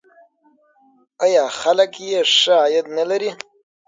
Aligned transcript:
آیا 1.23 1.43
خلک 1.59 1.91
یې 2.09 2.19
ښه 2.35 2.55
عاید 2.63 2.85
نلري؟ 2.97 3.29